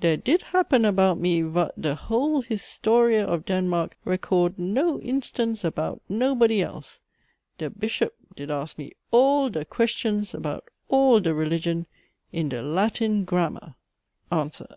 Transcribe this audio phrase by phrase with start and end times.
[0.00, 6.02] Dhere did happen about me vat de whole historia of Denmark record no instance about
[6.06, 7.00] nobody else.
[7.56, 11.86] Dhe bishop did ask me all dhe questions about all dhe religion
[12.30, 13.74] in dhe Latin grammar.
[14.30, 14.68] ANSWER.